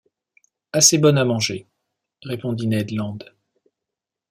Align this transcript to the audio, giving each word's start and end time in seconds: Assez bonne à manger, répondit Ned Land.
Assez 0.73 0.97
bonne 0.97 1.19
à 1.19 1.25
manger, 1.25 1.67
répondit 2.23 2.65
Ned 2.65 2.89
Land. 2.89 3.19